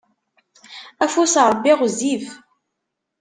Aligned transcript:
Afus 1.03 1.33
n 1.39 1.43
Ṛebbi 1.51 1.73
ɣezzif. 1.79 2.25